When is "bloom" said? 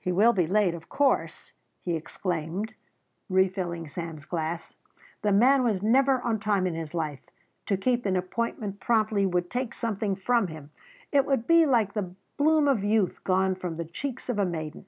12.36-12.66